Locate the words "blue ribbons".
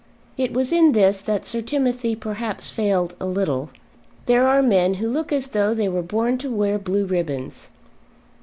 6.79-7.69